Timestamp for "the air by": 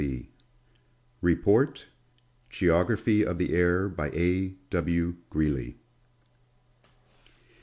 3.37-4.09